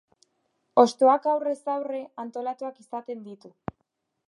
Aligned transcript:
Hostoak 0.83 1.27
aurrez 1.33 1.55
aurre 1.75 2.01
antolatuak 2.25 2.83
izaten 2.87 3.25
ditu. 3.31 3.53